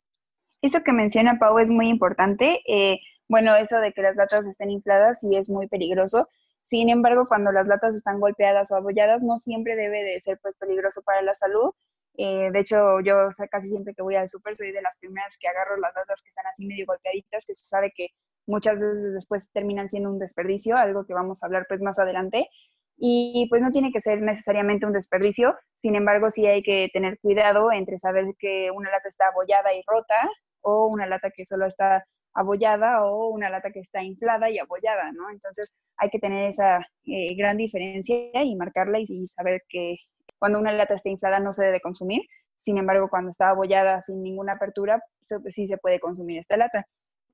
Eso 0.61 0.81
que 0.83 0.91
menciona 0.91 1.37
Pau 1.39 1.59
es 1.59 1.69
muy 1.69 1.87
importante. 1.87 2.61
Eh, 2.67 2.99
bueno, 3.27 3.55
eso 3.55 3.79
de 3.79 3.93
que 3.93 4.01
las 4.01 4.15
latas 4.15 4.45
estén 4.47 4.71
infladas 4.71 5.19
sí 5.19 5.35
es 5.35 5.49
muy 5.49 5.67
peligroso. 5.67 6.27
Sin 6.63 6.89
embargo, 6.89 7.25
cuando 7.27 7.51
las 7.51 7.67
latas 7.67 7.95
están 7.95 8.19
golpeadas 8.19 8.71
o 8.71 8.75
abolladas, 8.75 9.21
no 9.21 9.37
siempre 9.37 9.75
debe 9.75 10.03
de 10.03 10.19
ser 10.19 10.39
pues 10.41 10.57
peligroso 10.57 11.01
para 11.03 11.21
la 11.21 11.33
salud. 11.33 11.71
Eh, 12.17 12.49
de 12.51 12.59
hecho, 12.59 12.99
yo 13.01 13.29
casi 13.49 13.69
siempre 13.69 13.93
que 13.93 14.01
voy 14.01 14.15
al 14.15 14.27
súper 14.27 14.55
soy 14.55 14.71
de 14.71 14.81
las 14.81 14.97
primeras 14.99 15.37
que 15.39 15.47
agarro 15.47 15.77
las 15.77 15.93
latas 15.95 16.21
que 16.21 16.29
están 16.29 16.45
así 16.47 16.65
medio 16.65 16.85
golpeaditas, 16.85 17.45
que 17.45 17.55
se 17.55 17.63
sabe 17.65 17.91
que 17.95 18.09
muchas 18.49 18.81
veces 18.81 19.13
después 19.13 19.49
terminan 19.53 19.89
siendo 19.89 20.09
un 20.09 20.19
desperdicio, 20.19 20.75
algo 20.75 21.05
que 21.05 21.13
vamos 21.13 21.41
a 21.41 21.45
hablar 21.45 21.65
pues 21.69 21.81
más 21.81 21.99
adelante. 21.99 22.49
Y 22.97 23.47
pues 23.49 23.61
no 23.61 23.71
tiene 23.71 23.91
que 23.93 24.01
ser 24.01 24.21
necesariamente 24.21 24.85
un 24.85 24.91
desperdicio, 24.91 25.55
sin 25.77 25.95
embargo 25.95 26.29
sí 26.29 26.45
hay 26.47 26.61
que 26.61 26.89
tener 26.91 27.17
cuidado 27.19 27.71
entre 27.71 27.97
saber 27.97 28.25
que 28.37 28.71
una 28.71 28.91
lata 28.91 29.07
está 29.07 29.27
abollada 29.29 29.73
y 29.73 29.81
rota 29.87 30.15
o 30.61 30.87
una 30.87 31.05
lata 31.07 31.29
que 31.33 31.45
solo 31.45 31.65
está 31.65 32.03
abollada 32.33 33.05
o 33.05 33.29
una 33.29 33.49
lata 33.49 33.71
que 33.71 33.79
está 33.79 34.03
inflada 34.03 34.49
y 34.49 34.59
abollada, 34.59 35.13
¿no? 35.13 35.29
Entonces 35.29 35.71
hay 35.97 36.09
que 36.09 36.19
tener 36.19 36.49
esa 36.49 36.79
eh, 37.05 37.35
gran 37.35 37.55
diferencia 37.57 38.43
y 38.43 38.55
marcarla 38.55 38.99
y, 38.99 39.03
y, 39.07 39.25
saber 39.27 39.61
que 39.69 39.95
cuando 40.37 40.59
una 40.59 40.73
lata 40.73 40.95
está 40.95 41.09
inflada 41.09 41.39
no 41.39 41.53
se 41.53 41.65
debe 41.65 41.81
consumir, 41.81 42.21
sin 42.59 42.77
embargo 42.77 43.09
cuando 43.09 43.29
está 43.29 43.49
abollada 43.49 44.01
sin 44.01 44.21
ninguna 44.21 44.53
apertura 44.53 45.01
sí 45.47 45.67
se 45.67 45.77
puede 45.77 45.99
consumir 45.99 46.39
esta 46.39 46.57
lata. 46.57 46.85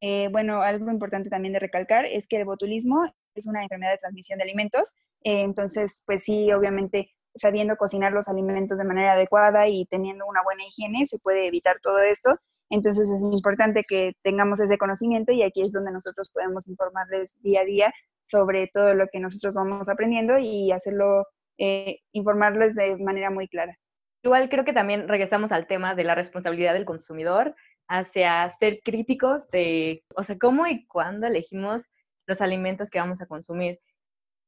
Eh, 0.02 0.30
bueno, 0.32 0.62
algo 0.62 0.92
importante 0.92 1.30
también 1.30 1.54
de 1.54 1.60
recalcar 1.60 2.06
es 2.06 2.28
que 2.28 2.38
el 2.38 2.46
botulismo 2.46 3.06
es 3.34 3.48
una 3.48 3.64
enfermedad 3.64 3.92
de 3.92 3.98
transmisión 3.98 4.38
de 4.38 4.44
alimentos, 4.44 4.94
eh, 5.24 5.42
entonces, 5.42 6.04
pues 6.06 6.24
sí, 6.24 6.52
obviamente, 6.52 7.12
sabiendo 7.34 7.76
cocinar 7.76 8.14
los 8.14 8.28
alimentos 8.28 8.78
de 8.78 8.86
manera 8.86 9.14
adecuada 9.14 9.68
y 9.68 9.86
teniendo 9.86 10.26
una 10.26 10.44
buena 10.44 10.66
higiene, 10.66 11.06
se 11.06 11.20
puede 11.20 11.48
evitar 11.48 11.78
todo 11.82 12.00
esto. 12.00 12.40
Entonces 12.70 13.10
es 13.10 13.22
importante 13.22 13.84
que 13.88 14.14
tengamos 14.24 14.60
ese 14.60 14.78
conocimiento 14.78 15.32
y 15.32 15.44
aquí 15.44 15.62
es 15.62 15.72
donde 15.72 15.92
nosotros 15.92 16.30
podemos 16.32 16.68
informarles 16.68 17.36
día 17.42 17.62
a 17.62 17.66
día 17.66 17.94
sobre 18.24 18.70
todo 18.74 18.94
lo 18.94 19.08
que 19.08 19.20
nosotros 19.20 19.56
vamos 19.56 19.88
aprendiendo 19.88 20.40
y 20.40 20.72
hacerlo, 20.72 21.28
eh, 21.58 22.00
informarles 22.12 22.76
de 22.76 22.98
manera 22.98 23.30
muy 23.30 23.48
clara. 23.48 23.78
Igual 24.24 24.50
creo 24.50 24.66
que 24.66 24.74
también 24.74 25.08
regresamos 25.08 25.52
al 25.52 25.68
tema 25.68 25.94
de 25.94 26.04
la 26.04 26.16
responsabilidad 26.16 26.74
del 26.74 26.86
consumidor 26.86 27.56
hacia 27.88 28.48
ser 28.50 28.82
críticos 28.84 29.48
de, 29.50 30.04
o 30.16 30.24
sea, 30.24 30.38
cómo 30.38 30.68
y 30.68 30.86
cuándo 30.88 31.28
elegimos 31.28 31.84
los 32.28 32.42
alimentos 32.42 32.90
que 32.90 33.00
vamos 33.00 33.22
a 33.22 33.28
consumir. 33.28 33.80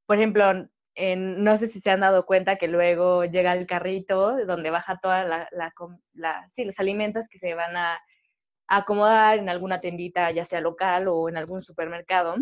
Por 0.06 0.18
ejemplo, 0.18 0.68
no 0.96 1.58
sé 1.58 1.68
si 1.68 1.80
se 1.80 1.92
han 1.92 2.00
dado 2.00 2.26
cuenta 2.26 2.56
que 2.58 2.68
luego 2.68 3.26
llega 3.26 3.54
el 3.54 3.68
carrito 3.68 4.46
donde 4.46 4.72
baja 4.72 5.00
toda 5.00 5.24
la, 5.26 5.50
la, 6.14 6.48
sí, 6.48 6.66
los 6.66 6.80
alimentos 6.80 7.28
que 7.30 7.38
se 7.38 7.54
van 7.54 7.78
a, 7.78 8.00
acomodar 8.68 9.40
en 9.40 9.50
alguna 9.50 9.80
tendita, 9.82 10.30
ya 10.32 10.46
sea 10.46 10.62
local 10.62 11.08
o 11.08 11.30
en 11.30 11.38
algún 11.38 11.62
supermercado, 11.62 12.36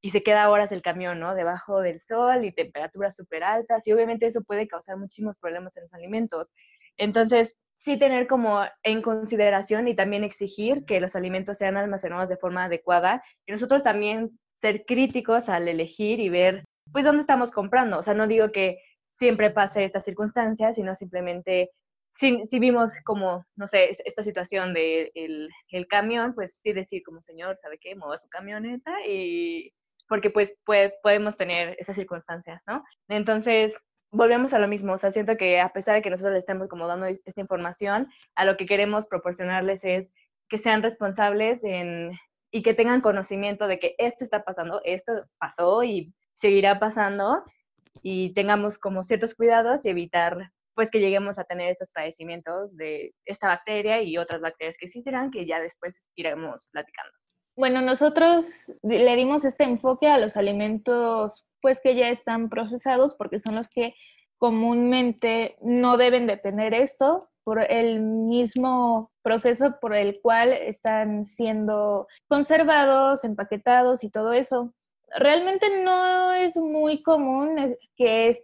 y 0.00 0.10
se 0.10 0.22
queda 0.22 0.50
horas 0.50 0.72
el 0.72 0.82
camión, 0.82 1.18
¿no? 1.20 1.34
Debajo 1.34 1.80
del 1.80 2.00
sol 2.00 2.44
y 2.44 2.52
temperaturas 2.52 3.16
súper 3.16 3.44
altas, 3.44 3.86
y 3.86 3.92
obviamente 3.92 4.26
eso 4.26 4.42
puede 4.42 4.68
causar 4.68 4.96
muchísimos 4.96 5.36
problemas 5.36 5.76
en 5.76 5.84
los 5.84 5.94
alimentos. 5.94 6.54
Entonces, 6.98 7.56
sí 7.74 7.96
tener 7.96 8.26
como 8.26 8.60
en 8.82 9.02
consideración 9.02 9.88
y 9.88 9.94
también 9.94 10.24
exigir 10.24 10.84
que 10.84 11.00
los 11.00 11.14
alimentos 11.14 11.58
sean 11.58 11.76
almacenados 11.76 12.28
de 12.28 12.36
forma 12.36 12.64
adecuada 12.64 13.22
y 13.46 13.52
nosotros 13.52 13.82
también 13.84 14.38
ser 14.60 14.84
críticos 14.84 15.48
al 15.48 15.68
elegir 15.68 16.18
y 16.18 16.28
ver 16.28 16.64
pues 16.92 17.04
dónde 17.04 17.20
estamos 17.20 17.50
comprando. 17.52 17.98
O 17.98 18.02
sea, 18.02 18.14
no 18.14 18.26
digo 18.26 18.50
que 18.50 18.78
siempre 19.10 19.50
pase 19.50 19.84
esta 19.84 20.00
circunstancia, 20.00 20.72
sino 20.72 20.94
simplemente 20.94 21.70
si, 22.18 22.58
vimos 22.58 22.92
como, 23.04 23.46
no 23.54 23.68
sé, 23.68 23.90
esta 24.04 24.22
situación 24.22 24.74
del 24.74 25.12
de 25.14 25.48
el 25.70 25.86
camión, 25.86 26.34
pues 26.34 26.58
sí 26.60 26.72
decir 26.72 27.02
como 27.04 27.22
señor, 27.22 27.56
¿sabe 27.58 27.78
qué? 27.78 27.94
Mueva 27.94 28.18
su 28.18 28.28
camioneta 28.28 28.92
y 29.06 29.72
porque 30.08 30.30
pues 30.30 30.54
podemos 31.02 31.36
tener 31.36 31.76
esas 31.78 31.94
circunstancias, 31.94 32.62
¿no? 32.66 32.82
Entonces, 33.08 33.78
volvemos 34.10 34.54
a 34.54 34.58
lo 34.58 34.68
mismo, 34.68 34.94
o 34.94 34.98
sea, 34.98 35.10
siento 35.10 35.36
que 35.36 35.60
a 35.60 35.72
pesar 35.72 35.94
de 35.94 36.02
que 36.02 36.10
nosotros 36.10 36.34
les 36.34 36.42
estemos 36.42 36.68
como 36.68 36.86
dando 36.86 37.06
esta 37.06 37.40
información, 37.40 38.08
a 38.34 38.44
lo 38.44 38.56
que 38.56 38.66
queremos 38.66 39.06
proporcionarles 39.06 39.84
es 39.84 40.12
que 40.48 40.58
sean 40.58 40.82
responsables 40.82 41.62
en, 41.64 42.12
y 42.50 42.62
que 42.62 42.74
tengan 42.74 43.00
conocimiento 43.00 43.66
de 43.66 43.78
que 43.78 43.94
esto 43.98 44.24
está 44.24 44.44
pasando, 44.44 44.80
esto 44.84 45.12
pasó 45.38 45.84
y 45.84 46.14
seguirá 46.34 46.78
pasando 46.78 47.44
y 48.02 48.32
tengamos 48.34 48.78
como 48.78 49.02
ciertos 49.02 49.34
cuidados 49.34 49.84
y 49.84 49.90
evitar 49.90 50.52
pues 50.74 50.90
que 50.92 51.00
lleguemos 51.00 51.38
a 51.38 51.44
tener 51.44 51.70
estos 51.70 51.90
padecimientos 51.90 52.76
de 52.76 53.12
esta 53.24 53.48
bacteria 53.48 54.00
y 54.00 54.16
otras 54.16 54.40
bacterias 54.40 54.76
que 54.78 54.86
existirán 54.86 55.32
que 55.32 55.44
ya 55.44 55.58
después 55.60 56.08
iremos 56.14 56.68
platicando. 56.70 57.12
Bueno, 57.58 57.82
nosotros 57.82 58.72
le 58.84 59.16
dimos 59.16 59.44
este 59.44 59.64
enfoque 59.64 60.06
a 60.06 60.18
los 60.18 60.36
alimentos 60.36 61.44
pues 61.60 61.80
que 61.82 61.96
ya 61.96 62.08
están 62.08 62.50
procesados 62.50 63.16
porque 63.16 63.40
son 63.40 63.56
los 63.56 63.68
que 63.68 63.96
comúnmente 64.36 65.56
no 65.60 65.96
deben 65.96 66.28
de 66.28 66.36
tener 66.36 66.72
esto 66.72 67.30
por 67.42 67.68
el 67.68 67.98
mismo 68.00 69.10
proceso 69.22 69.80
por 69.80 69.96
el 69.96 70.20
cual 70.20 70.52
están 70.52 71.24
siendo 71.24 72.06
conservados, 72.28 73.24
empaquetados 73.24 74.04
y 74.04 74.10
todo 74.10 74.34
eso. 74.34 74.72
Realmente 75.16 75.82
no 75.82 76.32
es 76.34 76.56
muy 76.56 77.02
común 77.02 77.58
eh, 77.58 77.76
que, 77.96 78.38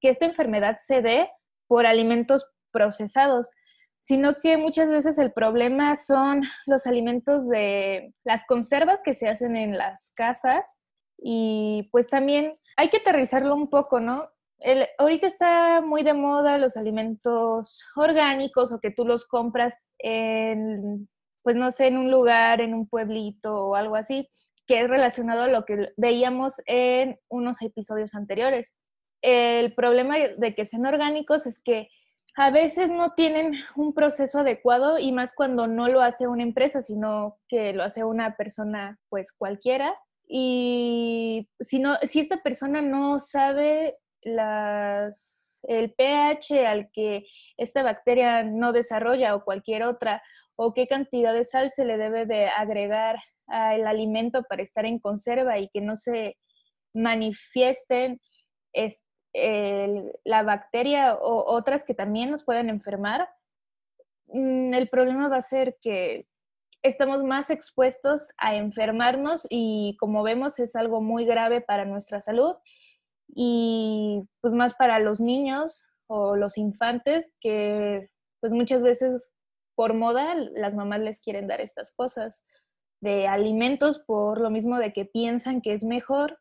que 0.00 0.08
esta 0.10 0.26
enfermedad 0.26 0.76
se 0.78 1.02
dé 1.02 1.28
por 1.66 1.86
alimentos 1.86 2.46
procesados, 2.70 3.50
sino 4.08 4.40
que 4.40 4.56
muchas 4.56 4.88
veces 4.88 5.18
el 5.18 5.32
problema 5.32 5.94
son 5.94 6.42
los 6.64 6.86
alimentos 6.86 7.46
de 7.46 8.14
las 8.24 8.46
conservas 8.46 9.02
que 9.02 9.12
se 9.12 9.28
hacen 9.28 9.54
en 9.54 9.76
las 9.76 10.12
casas 10.16 10.80
y 11.18 11.90
pues 11.92 12.08
también 12.08 12.58
hay 12.78 12.88
que 12.88 12.96
aterrizarlo 12.96 13.54
un 13.54 13.68
poco, 13.68 14.00
¿no? 14.00 14.30
El, 14.60 14.86
ahorita 14.96 15.26
está 15.26 15.82
muy 15.82 16.04
de 16.04 16.14
moda 16.14 16.56
los 16.56 16.78
alimentos 16.78 17.84
orgánicos 17.96 18.72
o 18.72 18.80
que 18.80 18.90
tú 18.90 19.04
los 19.04 19.26
compras 19.26 19.90
en, 19.98 21.06
pues 21.42 21.56
no 21.56 21.70
sé, 21.70 21.88
en 21.88 21.98
un 21.98 22.10
lugar, 22.10 22.62
en 22.62 22.72
un 22.72 22.88
pueblito 22.88 23.52
o 23.52 23.74
algo 23.74 23.94
así, 23.94 24.26
que 24.66 24.80
es 24.80 24.88
relacionado 24.88 25.42
a 25.42 25.48
lo 25.48 25.66
que 25.66 25.92
veíamos 25.98 26.62
en 26.64 27.20
unos 27.28 27.60
episodios 27.60 28.14
anteriores. 28.14 28.74
El 29.20 29.74
problema 29.74 30.16
de 30.16 30.54
que 30.54 30.64
sean 30.64 30.86
orgánicos 30.86 31.46
es 31.46 31.60
que 31.60 31.90
a 32.38 32.50
veces 32.50 32.88
no 32.88 33.14
tienen 33.14 33.52
un 33.74 33.92
proceso 33.92 34.38
adecuado 34.38 35.00
y 35.00 35.10
más 35.10 35.32
cuando 35.32 35.66
no 35.66 35.88
lo 35.88 36.00
hace 36.00 36.28
una 36.28 36.44
empresa, 36.44 36.82
sino 36.82 37.36
que 37.48 37.72
lo 37.72 37.82
hace 37.82 38.04
una 38.04 38.36
persona 38.36 38.96
pues 39.08 39.32
cualquiera. 39.32 39.92
Y 40.28 41.48
si, 41.58 41.80
no, 41.80 41.96
si 42.02 42.20
esta 42.20 42.40
persona 42.40 42.80
no 42.80 43.18
sabe 43.18 43.96
las, 44.22 45.60
el 45.66 45.92
pH 45.94 46.64
al 46.64 46.90
que 46.92 47.26
esta 47.56 47.82
bacteria 47.82 48.44
no 48.44 48.72
desarrolla 48.72 49.34
o 49.34 49.42
cualquier 49.42 49.82
otra, 49.82 50.22
o 50.54 50.74
qué 50.74 50.86
cantidad 50.86 51.34
de 51.34 51.44
sal 51.44 51.70
se 51.70 51.84
le 51.84 51.98
debe 51.98 52.24
de 52.24 52.46
agregar 52.46 53.18
al 53.48 53.84
alimento 53.84 54.44
para 54.44 54.62
estar 54.62 54.86
en 54.86 55.00
conserva 55.00 55.58
y 55.58 55.68
que 55.70 55.80
no 55.80 55.96
se 55.96 56.36
manifiesten 56.94 58.20
la 60.24 60.42
bacteria 60.42 61.14
o 61.14 61.54
otras 61.54 61.84
que 61.84 61.94
también 61.94 62.30
nos 62.30 62.44
pueden 62.44 62.68
enfermar, 62.68 63.28
mm, 64.26 64.74
el 64.74 64.88
problema 64.88 65.28
va 65.28 65.36
a 65.36 65.42
ser 65.42 65.76
que 65.80 66.26
estamos 66.82 67.24
más 67.24 67.50
expuestos 67.50 68.28
a 68.38 68.54
enfermarnos 68.54 69.46
y 69.50 69.96
como 69.98 70.22
vemos 70.22 70.58
es 70.58 70.76
algo 70.76 71.00
muy 71.00 71.24
grave 71.26 71.60
para 71.60 71.84
nuestra 71.84 72.20
salud 72.20 72.56
y 73.28 74.22
pues 74.40 74.54
más 74.54 74.74
para 74.74 74.98
los 75.00 75.20
niños 75.20 75.84
o 76.06 76.36
los 76.36 76.56
infantes 76.56 77.32
que 77.40 78.08
pues 78.40 78.52
muchas 78.52 78.82
veces 78.82 79.32
por 79.74 79.94
moda 79.94 80.34
las 80.34 80.74
mamás 80.74 81.00
les 81.00 81.20
quieren 81.20 81.46
dar 81.48 81.60
estas 81.60 81.92
cosas 81.94 82.42
de 83.00 83.26
alimentos 83.26 83.98
por 83.98 84.40
lo 84.40 84.50
mismo 84.50 84.78
de 84.78 84.92
que 84.92 85.04
piensan 85.04 85.60
que 85.60 85.72
es 85.74 85.84
mejor 85.84 86.38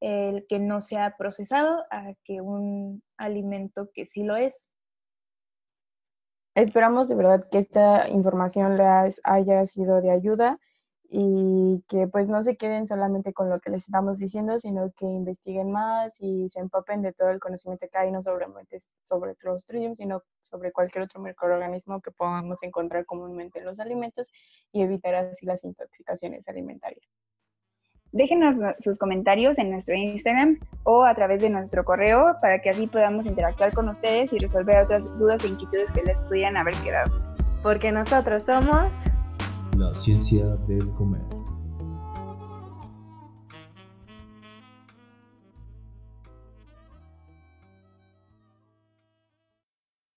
el 0.00 0.46
que 0.48 0.58
no 0.58 0.80
sea 0.80 1.16
procesado 1.16 1.84
a 1.90 2.14
que 2.24 2.40
un 2.40 3.02
alimento 3.16 3.90
que 3.92 4.04
sí 4.04 4.24
lo 4.24 4.36
es. 4.36 4.66
Esperamos 6.54 7.08
de 7.08 7.14
verdad 7.14 7.48
que 7.50 7.58
esta 7.58 8.08
información 8.08 8.76
les 8.76 9.20
haya 9.22 9.64
sido 9.66 10.00
de 10.00 10.10
ayuda 10.10 10.58
y 11.10 11.84
que 11.88 12.06
pues 12.06 12.28
no 12.28 12.42
se 12.42 12.56
queden 12.56 12.86
solamente 12.86 13.32
con 13.32 13.48
lo 13.48 13.60
que 13.60 13.70
les 13.70 13.84
estamos 13.84 14.18
diciendo, 14.18 14.58
sino 14.58 14.92
que 14.92 15.06
investiguen 15.06 15.70
más 15.70 16.20
y 16.20 16.48
se 16.50 16.60
empapen 16.60 17.00
de 17.00 17.12
todo 17.12 17.30
el 17.30 17.40
conocimiento 17.40 17.86
que 17.90 17.96
hay, 17.96 18.10
no 18.10 18.22
solamente 18.22 18.82
sobre 19.04 19.36
Clostridium, 19.36 19.94
sino 19.94 20.22
sobre 20.42 20.72
cualquier 20.72 21.04
otro 21.04 21.20
microorganismo 21.20 22.02
que 22.02 22.10
podamos 22.10 22.62
encontrar 22.62 23.06
comúnmente 23.06 23.60
en 23.60 23.64
los 23.64 23.80
alimentos 23.80 24.28
y 24.70 24.82
evitar 24.82 25.14
así 25.14 25.46
las 25.46 25.64
intoxicaciones 25.64 26.46
alimentarias. 26.48 27.08
Déjenos 28.12 28.56
sus 28.78 28.98
comentarios 28.98 29.58
en 29.58 29.70
nuestro 29.70 29.94
Instagram 29.94 30.58
o 30.82 31.04
a 31.04 31.14
través 31.14 31.42
de 31.42 31.50
nuestro 31.50 31.84
correo 31.84 32.36
para 32.40 32.60
que 32.62 32.70
así 32.70 32.86
podamos 32.86 33.26
interactuar 33.26 33.74
con 33.74 33.88
ustedes 33.88 34.32
y 34.32 34.38
resolver 34.38 34.82
otras 34.82 35.16
dudas 35.18 35.44
e 35.44 35.48
inquietudes 35.48 35.92
que 35.92 36.02
les 36.02 36.22
pudieran 36.22 36.56
haber 36.56 36.74
quedado. 36.76 37.12
Porque 37.62 37.92
nosotros 37.92 38.44
somos 38.44 38.90
la 39.76 39.92
ciencia 39.92 40.46
del 40.66 40.90
comer. 40.92 41.37